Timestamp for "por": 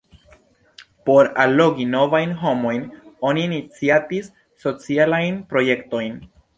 1.09-1.29